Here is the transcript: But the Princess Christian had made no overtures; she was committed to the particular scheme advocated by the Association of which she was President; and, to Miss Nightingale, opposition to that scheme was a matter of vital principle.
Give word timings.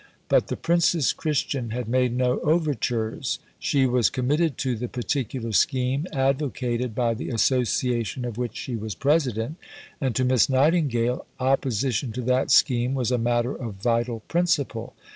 But 0.29 0.47
the 0.47 0.57
Princess 0.57 1.13
Christian 1.13 1.69
had 1.69 1.87
made 1.87 2.11
no 2.17 2.39
overtures; 2.39 3.37
she 3.59 3.85
was 3.85 4.09
committed 4.09 4.57
to 4.57 4.75
the 4.75 4.87
particular 4.87 5.51
scheme 5.51 6.07
advocated 6.11 6.95
by 6.95 7.13
the 7.13 7.29
Association 7.29 8.25
of 8.25 8.35
which 8.35 8.57
she 8.57 8.75
was 8.75 8.95
President; 8.95 9.57
and, 10.01 10.15
to 10.15 10.25
Miss 10.25 10.49
Nightingale, 10.49 11.27
opposition 11.39 12.11
to 12.13 12.21
that 12.23 12.49
scheme 12.49 12.95
was 12.95 13.11
a 13.11 13.19
matter 13.19 13.53
of 13.55 13.75
vital 13.75 14.21
principle. 14.21 14.95